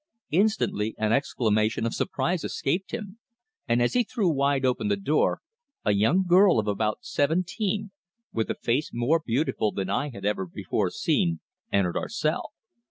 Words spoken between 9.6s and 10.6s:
than I had ever